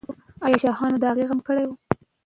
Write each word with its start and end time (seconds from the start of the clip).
آیا 0.45 0.57
شاهانو 0.63 1.01
د 1.01 1.03
هغې 1.11 1.25
غم 1.29 1.39
کړی 1.47 1.63
و؟ 1.65 1.71